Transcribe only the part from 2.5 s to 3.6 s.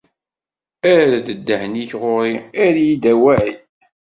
err-iyi-d awal!